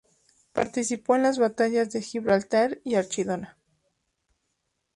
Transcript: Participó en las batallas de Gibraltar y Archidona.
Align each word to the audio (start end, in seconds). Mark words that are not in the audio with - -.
Participó 0.51 1.15
en 1.15 1.21
las 1.21 1.37
batallas 1.37 1.91
de 1.91 2.01
Gibraltar 2.01 2.79
y 2.83 2.95
Archidona. 2.95 3.59